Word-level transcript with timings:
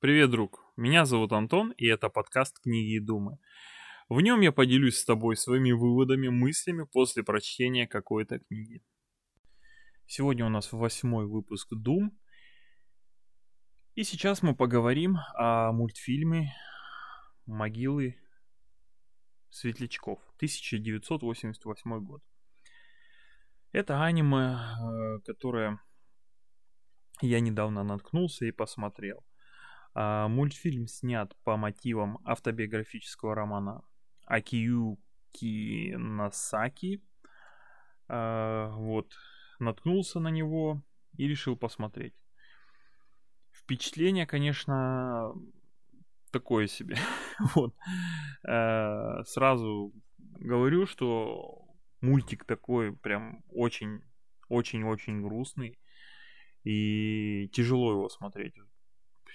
Привет, 0.00 0.30
друг. 0.30 0.64
Меня 0.78 1.04
зовут 1.04 1.30
Антон, 1.32 1.72
и 1.72 1.84
это 1.84 2.08
подкаст 2.08 2.58
«Книги 2.58 2.96
и 2.96 3.00
думы». 3.00 3.36
В 4.08 4.22
нем 4.22 4.40
я 4.40 4.50
поделюсь 4.50 4.96
с 4.96 5.04
тобой 5.04 5.36
своими 5.36 5.72
выводами, 5.72 6.28
мыслями 6.28 6.86
после 6.90 7.22
прочтения 7.22 7.86
какой-то 7.86 8.38
книги. 8.38 8.82
Сегодня 10.06 10.46
у 10.46 10.48
нас 10.48 10.72
восьмой 10.72 11.26
выпуск 11.26 11.74
Дум. 11.74 12.18
И 13.94 14.02
сейчас 14.04 14.42
мы 14.42 14.56
поговорим 14.56 15.18
о 15.34 15.70
мультфильме 15.72 16.54
«Могилы 17.44 18.16
светлячков» 19.50 20.18
1988 20.36 22.00
год. 22.00 22.22
Это 23.72 24.02
аниме, 24.02 24.56
э, 24.56 25.20
которое 25.26 25.78
я 27.20 27.40
недавно 27.40 27.84
наткнулся 27.84 28.46
и 28.46 28.50
посмотрел. 28.50 29.22
А, 29.94 30.28
мультфильм 30.28 30.86
снят 30.86 31.36
по 31.44 31.56
мотивам 31.56 32.18
автобиографического 32.24 33.34
романа 33.34 33.82
Акиюки 34.26 35.94
Насаки. 35.96 37.02
А, 38.08 38.70
вот, 38.70 39.12
наткнулся 39.58 40.20
на 40.20 40.28
него 40.28 40.82
и 41.16 41.26
решил 41.26 41.56
посмотреть. 41.56 42.14
Впечатление, 43.52 44.26
конечно, 44.26 45.32
такое 46.30 46.66
себе. 46.66 46.96
вот. 47.54 47.74
А, 48.46 49.24
сразу 49.24 49.92
говорю, 50.18 50.86
что 50.86 51.68
мультик 52.00 52.44
такой 52.44 52.96
прям 52.96 53.42
очень, 53.48 54.02
очень-очень 54.48 55.22
грустный. 55.22 55.78
И 56.62 57.48
тяжело 57.52 57.92
его 57.92 58.08
смотреть 58.08 58.54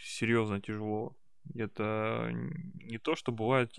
серьезно 0.02 0.62
тяжело. 0.62 1.16
Это 1.54 2.32
не 2.32 2.98
то, 2.98 3.16
что 3.16 3.32
бывают, 3.32 3.74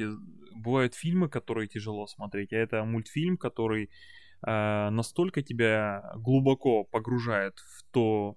бывают 0.54 0.95
фильмы, 0.95 1.29
которые 1.29 1.68
тяжело 1.68 2.07
смотреть, 2.07 2.52
а 2.52 2.57
это 2.57 2.85
мультфильм, 2.85 3.37
который 3.37 3.91
э, 4.46 4.91
настолько 4.91 5.43
тебя 5.43 6.13
глубоко 6.16 6.85
погружает 6.85 7.59
в 7.59 7.82
то 7.91 8.37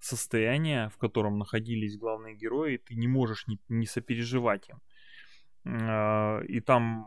состояние, 0.00 0.88
в 0.88 0.98
котором 0.98 1.38
находились 1.38 1.96
главные 1.96 2.34
герои, 2.34 2.78
ты 2.78 2.96
не 2.96 3.06
можешь 3.06 3.46
не, 3.46 3.60
не 3.68 3.86
сопереживать 3.86 4.68
им. 4.68 4.80
Э, 5.64 6.44
и 6.46 6.60
там 6.60 7.06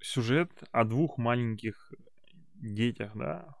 сюжет 0.00 0.50
о 0.72 0.84
двух 0.84 1.18
маленьких 1.18 1.92
детях, 2.54 3.12
да, 3.14 3.56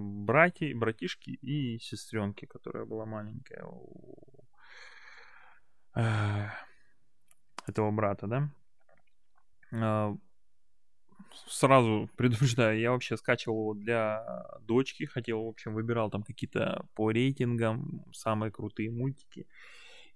братья, 0.00 0.74
братишки 0.74 1.30
и 1.30 1.78
сестренке, 1.78 2.46
которая 2.46 2.84
была 2.84 3.06
маленькая 3.06 3.64
этого 5.94 7.90
брата, 7.90 8.26
да. 8.26 8.50
А, 9.72 10.16
сразу 11.46 12.08
предупреждаю, 12.16 12.78
я 12.78 12.90
вообще 12.92 13.16
скачивал 13.16 13.60
его 13.60 13.74
для 13.74 14.44
дочки, 14.62 15.04
хотел, 15.04 15.44
в 15.44 15.48
общем, 15.48 15.74
выбирал 15.74 16.10
там 16.10 16.22
какие-то 16.22 16.86
по 16.94 17.10
рейтингам 17.10 18.04
самые 18.12 18.50
крутые 18.50 18.90
мультики. 18.90 19.46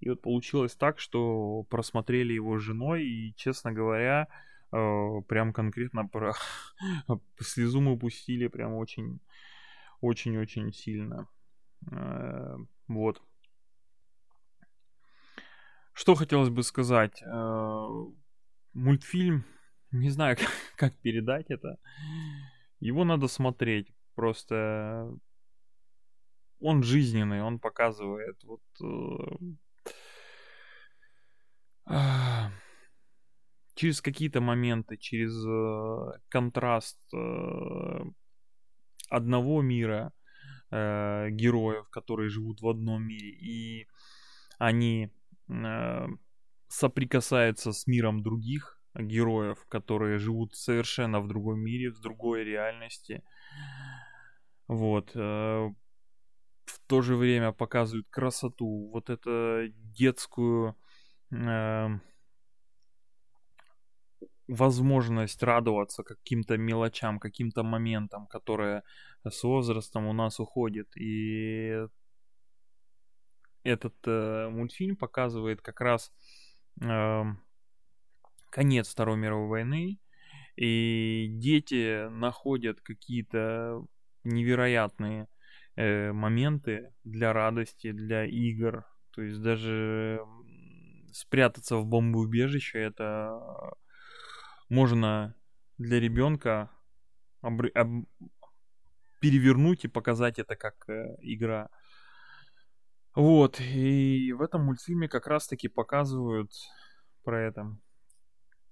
И 0.00 0.10
вот 0.10 0.20
получилось 0.20 0.74
так, 0.74 0.98
что 0.98 1.64
просмотрели 1.70 2.32
его 2.32 2.58
с 2.58 2.62
женой, 2.62 3.04
и, 3.04 3.34
честно 3.36 3.72
говоря, 3.72 4.28
э, 4.72 5.22
прям 5.28 5.52
конкретно 5.52 6.06
про 6.12 6.34
слезу 7.40 7.80
мы 7.80 7.98
пустили 7.98 8.48
прям 8.48 8.74
очень, 8.74 9.20
очень-очень 10.00 10.72
сильно. 10.72 11.28
Э, 11.90 12.56
вот. 12.88 13.22
Что 15.94 16.16
хотелось 16.16 16.50
бы 16.50 16.64
сказать? 16.64 17.22
Э, 17.22 17.86
мультфильм, 18.72 19.44
не 19.92 20.10
знаю, 20.10 20.36
как 20.76 21.00
передать 21.00 21.46
это. 21.50 21.78
Его 22.80 23.04
надо 23.04 23.28
смотреть. 23.28 23.94
Просто 24.16 25.08
он 26.60 26.82
жизненный, 26.82 27.42
он 27.42 27.60
показывает 27.60 28.42
вот 28.42 28.60
э, 31.86 31.86
через 33.76 34.00
какие-то 34.00 34.40
моменты, 34.40 34.96
через 34.96 35.32
э, 35.46 36.18
контраст 36.28 36.98
одного 39.08 39.62
мира 39.62 40.12
героев, 40.70 41.88
которые 41.90 42.30
живут 42.30 42.60
в 42.60 42.68
одном 42.68 43.06
мире, 43.06 43.30
и 43.30 43.86
они 44.58 45.12
соприкасается 46.68 47.72
с 47.72 47.86
миром 47.86 48.22
других 48.22 48.80
героев, 48.94 49.64
которые 49.68 50.18
живут 50.18 50.54
совершенно 50.54 51.20
в 51.20 51.28
другом 51.28 51.60
мире, 51.60 51.90
в 51.90 52.00
другой 52.00 52.44
реальности. 52.44 53.22
Вот. 54.68 55.10
Э, 55.14 55.70
в 56.64 56.78
то 56.86 57.02
же 57.02 57.16
время 57.16 57.52
показывают 57.52 58.06
красоту, 58.08 58.90
вот 58.92 59.10
это 59.10 59.68
детскую 59.68 60.76
э, 61.30 61.88
возможность 64.48 65.42
радоваться 65.42 66.02
каким-то 66.02 66.56
мелочам, 66.56 67.18
каким-то 67.18 67.62
моментам, 67.62 68.26
которые 68.26 68.82
с 69.28 69.42
возрастом 69.42 70.06
у 70.06 70.12
нас 70.12 70.40
уходят. 70.40 70.96
И 70.96 71.86
этот 73.64 73.94
э, 74.06 74.48
мультфильм 74.50 74.96
показывает 74.96 75.62
как 75.62 75.80
раз 75.80 76.12
э, 76.80 77.24
конец 78.50 78.88
Второй 78.88 79.16
мировой 79.16 79.48
войны, 79.48 79.98
и 80.56 81.26
дети 81.30 82.08
находят 82.08 82.80
какие-то 82.80 83.84
невероятные 84.22 85.28
э, 85.76 86.12
моменты 86.12 86.94
для 87.02 87.32
радости, 87.32 87.90
для 87.90 88.24
игр. 88.24 88.86
То 89.10 89.22
есть 89.22 89.42
даже 89.42 90.20
спрятаться 91.12 91.76
в 91.76 91.86
бомбоубежище 91.86 92.78
это 92.78 93.40
можно 94.68 95.34
для 95.78 96.00
ребенка 96.00 96.70
обр- 97.42 97.70
об- 97.74 98.06
перевернуть 99.20 99.84
и 99.84 99.88
показать 99.88 100.38
это 100.38 100.56
как 100.56 100.88
э, 100.88 101.16
игра. 101.20 101.70
Вот, 103.14 103.60
и 103.60 104.32
в 104.32 104.42
этом 104.42 104.64
мультфильме 104.64 105.08
как 105.08 105.26
раз-таки 105.26 105.68
показывают 105.68 106.50
про 107.22 107.40
это. 107.40 107.76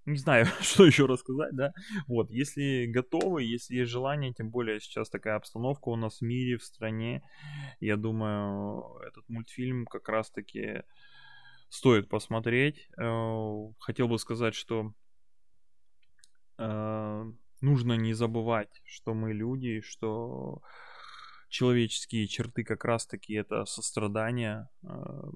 Не 0.05 0.17
знаю, 0.17 0.47
что 0.61 0.85
еще 0.85 1.07
рассказать, 1.07 1.55
да? 1.55 1.73
Вот, 2.09 2.31
если 2.31 2.87
готовы, 2.87 3.45
если 3.45 3.77
есть 3.77 3.91
желание, 3.91 4.33
тем 4.33 4.51
более 4.51 4.81
сейчас 4.81 5.09
такая 5.09 5.37
обстановка 5.37 5.89
у 5.91 5.97
нас 5.97 6.19
в 6.19 6.23
мире, 6.23 6.59
в 6.59 6.65
стране, 6.65 7.23
я 7.79 7.97
думаю, 7.97 8.99
этот 9.07 9.29
мультфильм 9.29 9.87
как 9.87 10.09
раз-таки 10.09 10.83
стоит 11.69 12.09
посмотреть. 12.09 12.89
Э, 12.99 13.73
хотел 13.79 14.09
бы 14.09 14.19
сказать, 14.19 14.55
что 14.55 14.93
э, 16.59 17.33
нужно 17.61 17.93
не 17.93 18.13
забывать, 18.13 18.83
что 18.85 19.15
мы 19.15 19.33
люди, 19.33 19.81
что 19.83 20.63
человеческие 21.53 22.27
черты 22.27 22.65
как 22.65 22.85
раз-таки 22.85 23.35
это 23.35 23.67
сострадание, 23.67 24.69
а, 24.83 25.31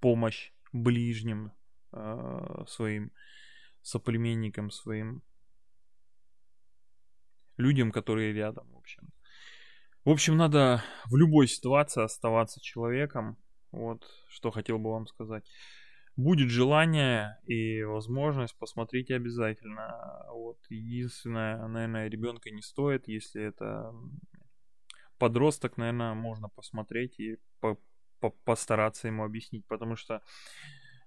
помощь 0.00 0.52
ближним 0.72 1.52
а, 1.92 2.66
своим 2.66 3.12
соплеменникам, 3.82 4.70
своим 4.70 5.22
людям, 7.56 7.92
которые 7.92 8.32
рядом, 8.32 8.68
в 8.72 8.76
общем. 8.76 9.08
В 10.04 10.10
общем, 10.10 10.36
надо 10.36 10.82
в 11.06 11.16
любой 11.16 11.46
ситуации 11.46 12.02
оставаться 12.02 12.60
человеком. 12.60 13.36
Вот, 13.70 14.04
что 14.28 14.50
хотел 14.50 14.80
бы 14.80 14.90
вам 14.90 15.06
сказать. 15.06 15.44
Будет 16.16 16.50
желание 16.50 17.38
и 17.46 17.84
возможность, 17.84 18.58
посмотрите 18.58 19.14
обязательно. 19.14 20.26
Вот, 20.32 20.58
единственное, 20.68 21.66
наверное, 21.68 22.08
ребенка 22.08 22.50
не 22.50 22.60
стоит, 22.60 23.06
если 23.06 23.42
это 23.42 23.94
подросток, 25.22 25.76
наверное, 25.76 26.14
можно 26.14 26.48
посмотреть 26.48 27.20
и 27.20 27.38
по 27.60 27.78
по 28.18 28.30
постараться 28.30 29.06
ему 29.08 29.24
объяснить, 29.24 29.64
потому 29.68 29.96
что 29.96 30.14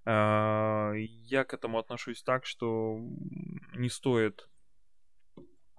э, 0.05 0.93
я 1.29 1.43
к 1.43 1.53
этому 1.53 1.79
отношусь 1.79 2.23
так, 2.23 2.45
что 2.45 2.97
не 3.73 3.89
стоит 3.89 4.49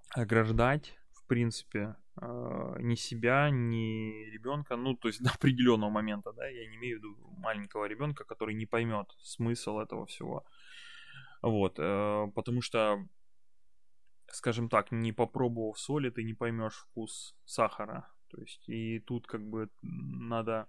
ограждать, 0.09 0.95
в 1.13 1.25
принципе, 1.27 1.95
э, 2.21 2.75
ни 2.79 2.95
себя, 2.95 3.49
ни 3.49 4.29
ребенка, 4.31 4.75
ну, 4.75 4.95
то 4.95 5.07
есть 5.07 5.23
до 5.23 5.31
определенного 5.31 5.89
момента, 5.89 6.31
да, 6.33 6.47
я 6.47 6.67
не 6.69 6.75
имею 6.75 6.97
в 6.97 6.99
виду 6.99 7.17
маленького 7.39 7.85
ребенка, 7.85 8.23
который 8.23 8.53
не 8.55 8.67
поймет 8.67 9.07
смысл 9.19 9.79
этого 9.79 10.05
всего. 10.05 10.45
Вот, 11.41 11.79
э, 11.79 12.31
потому 12.35 12.61
что, 12.61 13.03
скажем 14.27 14.69
так, 14.69 14.91
не 14.91 15.11
попробовав 15.11 15.79
соли, 15.79 16.11
ты 16.11 16.23
не 16.23 16.33
поймешь 16.33 16.85
вкус 16.89 17.35
сахара. 17.45 18.05
То 18.29 18.41
есть 18.41 18.67
и 18.69 18.99
тут 18.99 19.27
как 19.27 19.41
бы 19.41 19.69
надо 19.81 20.67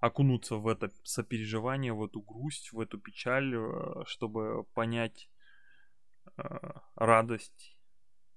окунуться 0.00 0.56
в 0.56 0.68
это 0.68 0.92
сопереживание, 1.02 1.92
в 1.92 2.04
эту 2.04 2.20
грусть, 2.20 2.72
в 2.72 2.80
эту 2.80 2.98
печаль, 2.98 3.54
э, 3.54 4.04
чтобы 4.06 4.64
понять 4.74 5.30
э, 6.36 6.42
радость 6.94 7.76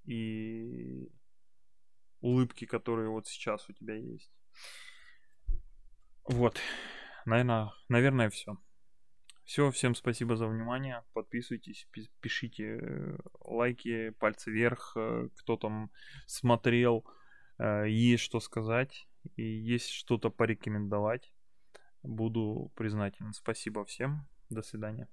и 0.04 1.08
улыбки, 2.20 2.64
которые 2.64 3.10
вот 3.10 3.26
сейчас 3.26 3.68
у 3.68 3.72
тебя 3.72 3.94
есть. 3.94 4.32
Вот, 6.24 6.58
наверное, 7.24 7.72
наверное, 7.88 8.30
все. 8.30 8.56
Все, 9.44 9.72
всем 9.72 9.96
спасибо 9.96 10.36
за 10.36 10.46
внимание. 10.46 11.02
Подписывайтесь, 11.12 11.88
пишите 12.20 12.78
э, 12.80 13.18
лайки, 13.40 14.10
пальцы 14.10 14.50
вверх, 14.50 14.92
э, 14.96 15.28
кто 15.38 15.56
там 15.56 15.90
смотрел, 16.26 17.04
есть 17.86 18.22
что 18.22 18.40
сказать 18.40 19.06
и 19.36 19.42
есть 19.42 19.90
что-то 19.90 20.30
порекомендовать. 20.30 21.32
Буду 22.02 22.72
признателен. 22.74 23.32
Спасибо 23.32 23.84
всем. 23.84 24.26
До 24.48 24.62
свидания. 24.62 25.08